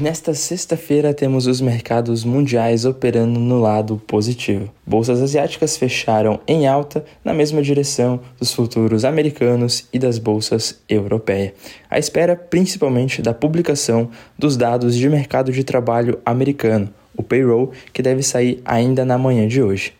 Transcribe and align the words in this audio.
Nesta 0.00 0.32
sexta-feira 0.32 1.12
temos 1.12 1.46
os 1.46 1.60
mercados 1.60 2.24
mundiais 2.24 2.86
operando 2.86 3.38
no 3.38 3.60
lado 3.60 4.00
positivo. 4.06 4.72
Bolsas 4.86 5.20
asiáticas 5.20 5.76
fecharam 5.76 6.40
em 6.48 6.66
alta 6.66 7.04
na 7.22 7.34
mesma 7.34 7.60
direção 7.60 8.18
dos 8.38 8.52
futuros 8.52 9.04
americanos 9.04 9.86
e 9.92 9.98
das 9.98 10.18
bolsas 10.18 10.80
europeias, 10.88 11.52
à 11.90 11.98
espera 11.98 12.34
principalmente 12.34 13.20
da 13.20 13.34
publicação 13.34 14.10
dos 14.38 14.56
dados 14.56 14.96
de 14.96 15.08
mercado 15.08 15.52
de 15.52 15.62
trabalho 15.62 16.18
americano, 16.24 16.88
o 17.14 17.22
payroll, 17.22 17.70
que 17.92 18.02
deve 18.02 18.22
sair 18.22 18.62
ainda 18.64 19.04
na 19.04 19.18
manhã 19.18 19.46
de 19.46 19.62
hoje. 19.62 19.99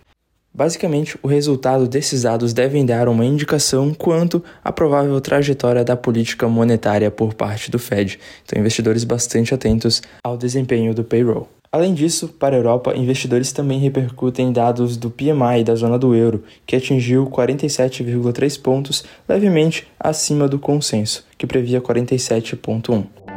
Basicamente, 0.52 1.16
o 1.22 1.28
resultado 1.28 1.86
desses 1.86 2.22
dados 2.22 2.52
devem 2.52 2.84
dar 2.84 3.08
uma 3.08 3.24
indicação 3.24 3.94
quanto 3.94 4.42
à 4.64 4.72
provável 4.72 5.20
trajetória 5.20 5.84
da 5.84 5.96
política 5.96 6.48
monetária 6.48 7.10
por 7.10 7.34
parte 7.34 7.70
do 7.70 7.78
Fed. 7.78 8.18
Então, 8.44 8.58
investidores 8.58 9.04
bastante 9.04 9.54
atentos 9.54 10.02
ao 10.24 10.36
desempenho 10.36 10.92
do 10.92 11.04
payroll. 11.04 11.48
Além 11.72 11.94
disso, 11.94 12.26
para 12.26 12.56
a 12.56 12.58
Europa, 12.58 12.96
investidores 12.96 13.52
também 13.52 13.78
repercutem 13.78 14.52
dados 14.52 14.96
do 14.96 15.08
PMI 15.08 15.62
da 15.64 15.76
zona 15.76 15.96
do 15.96 16.16
euro, 16.16 16.42
que 16.66 16.74
atingiu 16.74 17.26
47,3 17.26 18.60
pontos, 18.60 19.04
levemente 19.28 19.86
acima 19.98 20.48
do 20.48 20.58
consenso, 20.58 21.24
que 21.38 21.46
previa 21.46 21.80
47,1. 21.80 23.29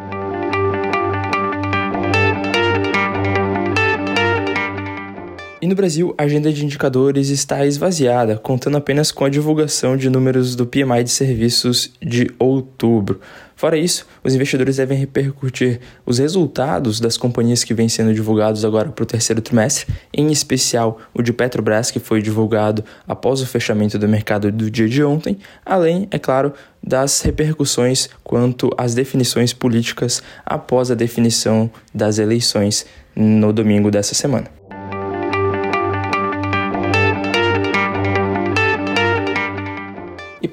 No 5.73 5.75
Brasil, 5.75 6.13
a 6.19 6.23
agenda 6.23 6.53
de 6.53 6.63
indicadores 6.63 7.29
está 7.29 7.66
esvaziada, 7.66 8.38
contando 8.38 8.77
apenas 8.77 9.11
com 9.11 9.25
a 9.25 9.29
divulgação 9.29 9.97
de 9.97 10.07
números 10.07 10.55
do 10.55 10.67
PMI 10.67 11.03
de 11.03 11.09
serviços 11.09 11.91
de 11.99 12.29
outubro. 12.38 13.19
Fora 13.55 13.75
isso, 13.75 14.05
os 14.23 14.35
investidores 14.35 14.77
devem 14.77 14.95
repercutir 14.95 15.79
os 16.05 16.19
resultados 16.19 16.99
das 16.99 17.17
companhias 17.17 17.63
que 17.63 17.73
vêm 17.73 17.89
sendo 17.89 18.13
divulgados 18.13 18.63
agora 18.63 18.89
para 18.89 19.01
o 19.01 19.05
terceiro 19.05 19.41
trimestre, 19.41 19.91
em 20.13 20.31
especial 20.31 20.99
o 21.11 21.23
de 21.23 21.33
Petrobras, 21.33 21.89
que 21.89 21.99
foi 21.99 22.21
divulgado 22.21 22.83
após 23.07 23.41
o 23.41 23.47
fechamento 23.47 23.97
do 23.97 24.07
mercado 24.07 24.51
do 24.51 24.69
dia 24.69 24.88
de 24.88 25.03
ontem, 25.03 25.39
além, 25.66 26.07
é 26.11 26.19
claro, 26.19 26.53
das 26.83 27.21
repercussões 27.21 28.09
quanto 28.23 28.69
às 28.77 28.94
definições 28.94 29.53
políticas 29.53 30.21
após 30.45 30.91
a 30.91 30.95
definição 30.95 31.71
das 31.91 32.19
eleições 32.19 32.85
no 33.16 33.51
domingo 33.51 33.89
dessa 33.89 34.13
semana. 34.13 34.47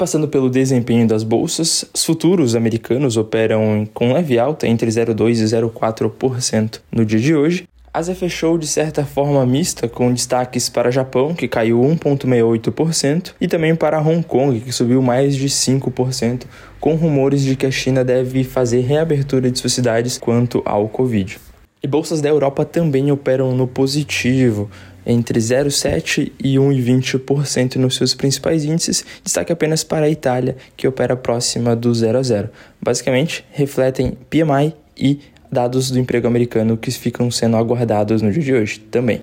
Passando 0.01 0.29
pelo 0.29 0.48
desempenho 0.48 1.06
das 1.06 1.23
bolsas, 1.23 1.84
os 1.93 2.03
futuros 2.03 2.56
americanos 2.56 3.19
operam 3.19 3.87
com 3.93 4.15
leve 4.15 4.39
alta 4.39 4.67
entre 4.67 4.91
0,2% 4.91 5.29
e 5.29 5.45
0,4% 5.45 6.81
no 6.91 7.05
dia 7.05 7.19
de 7.19 7.34
hoje. 7.34 7.69
A 7.93 7.98
Ásia 7.98 8.15
fechou 8.15 8.56
de 8.56 8.67
certa 8.67 9.05
forma 9.05 9.45
mista, 9.45 9.87
com 9.91 10.11
destaques 10.11 10.71
para 10.71 10.91
Japão, 10.91 11.34
que 11.34 11.47
caiu 11.47 11.78
1,68%, 11.83 13.34
e 13.39 13.47
também 13.47 13.77
para 13.77 14.01
Hong 14.01 14.23
Kong, 14.23 14.59
que 14.61 14.73
subiu 14.73 15.03
mais 15.03 15.37
de 15.37 15.51
5%, 15.51 16.45
com 16.81 16.95
rumores 16.95 17.43
de 17.43 17.55
que 17.55 17.66
a 17.66 17.71
China 17.71 18.03
deve 18.03 18.43
fazer 18.43 18.81
reabertura 18.81 19.50
de 19.50 19.59
suas 19.59 19.75
cidades 19.75 20.16
quanto 20.16 20.62
ao 20.65 20.89
Covid. 20.89 21.39
E 21.83 21.87
bolsas 21.87 22.22
da 22.22 22.28
Europa 22.31 22.65
também 22.65 23.12
operam 23.12 23.55
no 23.55 23.66
positivo, 23.66 24.71
entre 25.10 25.38
0,7% 25.38 26.32
e 26.43 26.54
1,20% 26.54 27.76
nos 27.76 27.97
seus 27.97 28.15
principais 28.15 28.65
índices, 28.65 29.04
destaque 29.22 29.53
apenas 29.53 29.82
para 29.82 30.06
a 30.06 30.10
Itália, 30.10 30.56
que 30.76 30.87
opera 30.87 31.16
próxima 31.16 31.75
do 31.75 31.93
0 31.93 32.19
a 32.19 32.22
0. 32.22 32.50
Basicamente, 32.81 33.44
refletem 33.53 34.16
PMI 34.28 34.75
e 34.97 35.21
dados 35.50 35.91
do 35.91 35.98
emprego 35.98 36.26
americano 36.26 36.76
que 36.76 36.91
ficam 36.91 37.31
sendo 37.31 37.56
aguardados 37.56 38.22
no 38.22 38.31
dia 38.31 38.43
de 38.43 38.54
hoje 38.54 38.78
também. 38.78 39.22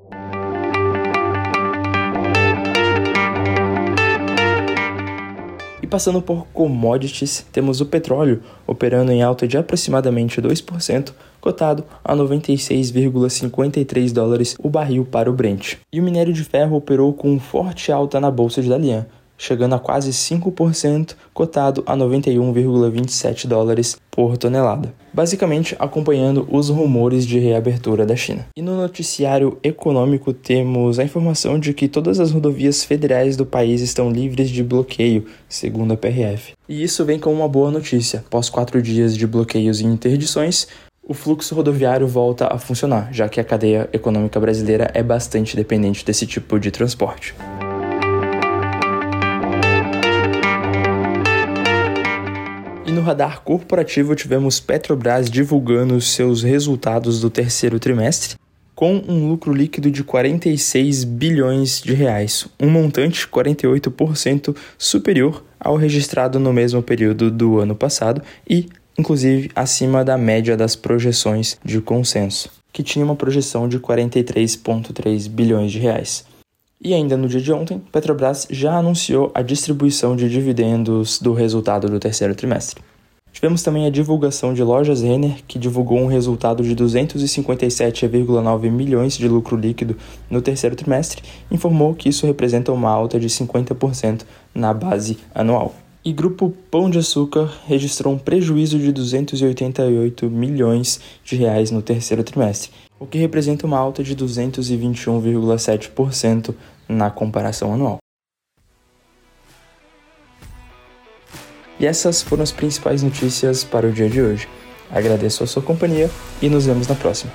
Passando 5.88 6.22
por 6.22 6.46
commodities, 6.52 7.44
temos 7.50 7.80
o 7.80 7.86
petróleo 7.86 8.42
operando 8.66 9.10
em 9.10 9.22
alta 9.22 9.48
de 9.48 9.56
aproximadamente 9.56 10.40
2%, 10.40 11.12
cotado 11.40 11.84
a 12.04 12.14
96,53 12.14 14.12
dólares 14.12 14.56
o 14.62 14.68
barril 14.68 15.04
para 15.04 15.30
o 15.30 15.32
Brent. 15.32 15.76
E 15.92 15.98
o 15.98 16.02
minério 16.02 16.32
de 16.32 16.44
ferro 16.44 16.76
operou 16.76 17.12
com 17.12 17.38
forte 17.40 17.90
alta 17.90 18.20
na 18.20 18.30
bolsa 18.30 18.62
de 18.62 18.68
Dalian, 18.68 19.06
chegando 19.38 19.76
a 19.76 19.78
quase 19.78 20.10
5%, 20.10 21.14
cotado 21.32 21.84
a 21.86 21.96
91,27 21.96 23.46
dólares 23.46 23.96
por 24.10 24.36
tonelada, 24.36 24.92
basicamente 25.14 25.76
acompanhando 25.78 26.46
os 26.50 26.68
rumores 26.68 27.24
de 27.24 27.38
reabertura 27.38 28.04
da 28.04 28.16
China. 28.16 28.46
E 28.56 28.60
no 28.60 28.76
noticiário 28.76 29.56
econômico 29.62 30.32
temos 30.32 30.98
a 30.98 31.04
informação 31.04 31.58
de 31.58 31.72
que 31.72 31.86
todas 31.86 32.18
as 32.18 32.32
rodovias 32.32 32.82
federais 32.82 33.36
do 33.36 33.46
país 33.46 33.80
estão 33.80 34.10
livres 34.10 34.50
de 34.50 34.64
bloqueio, 34.64 35.24
segundo 35.48 35.94
a 35.94 35.96
PRF. 35.96 36.54
E 36.68 36.82
isso 36.82 37.04
vem 37.04 37.20
como 37.20 37.36
uma 37.36 37.48
boa 37.48 37.70
notícia. 37.70 38.24
Após 38.26 38.50
quatro 38.50 38.82
dias 38.82 39.16
de 39.16 39.26
bloqueios 39.26 39.80
e 39.80 39.86
interdições, 39.86 40.66
o 41.02 41.14
fluxo 41.14 41.54
rodoviário 41.54 42.06
volta 42.06 42.52
a 42.52 42.58
funcionar, 42.58 43.08
já 43.12 43.28
que 43.28 43.40
a 43.40 43.44
cadeia 43.44 43.88
econômica 43.92 44.38
brasileira 44.38 44.90
é 44.92 45.02
bastante 45.02 45.56
dependente 45.56 46.04
desse 46.04 46.26
tipo 46.26 46.58
de 46.58 46.70
transporte. 46.70 47.34
Radar 53.08 53.40
corporativo 53.40 54.14
tivemos 54.14 54.60
Petrobras 54.60 55.30
divulgando 55.30 55.98
seus 55.98 56.42
resultados 56.42 57.22
do 57.22 57.30
terceiro 57.30 57.80
trimestre, 57.80 58.36
com 58.74 59.02
um 59.08 59.30
lucro 59.30 59.50
líquido 59.50 59.90
de 59.90 60.04
46 60.04 61.04
bilhões 61.04 61.80
de 61.80 61.94
reais, 61.94 62.46
um 62.60 62.68
montante 62.68 63.26
48% 63.26 64.54
superior 64.76 65.42
ao 65.58 65.76
registrado 65.76 66.38
no 66.38 66.52
mesmo 66.52 66.82
período 66.82 67.30
do 67.30 67.58
ano 67.58 67.74
passado 67.74 68.20
e 68.46 68.68
inclusive 68.98 69.50
acima 69.56 70.04
da 70.04 70.18
média 70.18 70.54
das 70.54 70.76
projeções 70.76 71.56
de 71.64 71.80
consenso, 71.80 72.50
que 72.70 72.82
tinha 72.82 73.06
uma 73.06 73.16
projeção 73.16 73.66
de 73.66 73.80
43,3 73.80 75.30
bilhões 75.30 75.72
de 75.72 75.78
reais. 75.78 76.26
E 76.78 76.92
ainda 76.92 77.16
no 77.16 77.26
dia 77.26 77.40
de 77.40 77.52
ontem, 77.54 77.78
Petrobras 77.90 78.46
já 78.50 78.76
anunciou 78.76 79.32
a 79.34 79.40
distribuição 79.40 80.14
de 80.14 80.28
dividendos 80.28 81.18
do 81.18 81.32
resultado 81.32 81.88
do 81.88 81.98
terceiro 81.98 82.34
trimestre. 82.34 82.82
Tivemos 83.38 83.62
também 83.62 83.86
a 83.86 83.90
divulgação 83.90 84.52
de 84.52 84.64
Lojas 84.64 85.00
Renner, 85.00 85.36
que 85.46 85.60
divulgou 85.60 85.96
um 85.96 86.08
resultado 86.08 86.64
de 86.64 86.74
257,9 86.74 88.68
milhões 88.68 89.16
de 89.16 89.28
lucro 89.28 89.56
líquido 89.56 89.96
no 90.28 90.42
terceiro 90.42 90.74
trimestre, 90.74 91.22
informou 91.48 91.94
que 91.94 92.08
isso 92.08 92.26
representa 92.26 92.72
uma 92.72 92.90
alta 92.90 93.20
de 93.20 93.28
50% 93.28 94.22
na 94.52 94.74
base 94.74 95.18
anual. 95.32 95.72
E 96.04 96.12
Grupo 96.12 96.52
Pão 96.68 96.90
de 96.90 96.98
Açúcar 96.98 97.48
registrou 97.68 98.12
um 98.12 98.18
prejuízo 98.18 98.76
de 98.76 98.90
288 98.90 100.28
milhões 100.28 100.98
de 101.22 101.36
reais 101.36 101.70
no 101.70 101.80
terceiro 101.80 102.24
trimestre, 102.24 102.72
o 102.98 103.06
que 103.06 103.18
representa 103.18 103.64
uma 103.64 103.78
alta 103.78 104.02
de 104.02 104.16
221,7% 104.16 106.52
na 106.88 107.08
comparação 107.08 107.72
anual. 107.72 107.98
E 111.78 111.86
essas 111.86 112.22
foram 112.22 112.42
as 112.42 112.52
principais 112.52 113.02
notícias 113.02 113.62
para 113.64 113.86
o 113.86 113.92
dia 113.92 114.08
de 114.08 114.20
hoje. 114.20 114.48
Agradeço 114.90 115.44
a 115.44 115.46
sua 115.46 115.62
companhia 115.62 116.10
e 116.40 116.48
nos 116.48 116.66
vemos 116.66 116.88
na 116.88 116.94
próxima. 116.94 117.32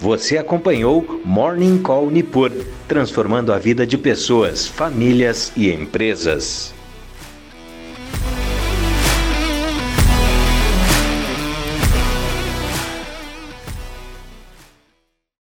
Você 0.00 0.38
acompanhou 0.38 1.20
Morning 1.24 1.78
Call 1.78 2.08
Nipur, 2.10 2.52
transformando 2.86 3.52
a 3.52 3.58
vida 3.58 3.86
de 3.86 3.98
pessoas, 3.98 4.66
famílias 4.66 5.52
e 5.56 5.72
empresas. 5.72 6.72